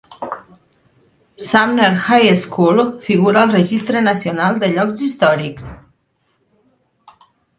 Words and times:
Sumner 1.47 1.91
High 2.05 2.33
School 2.35 2.79
figura 3.03 3.43
al 3.43 3.51
Registre 3.57 4.01
Nacional 4.07 4.57
de 4.63 4.69
Llocs 4.73 5.05
Històrics. 5.09 5.71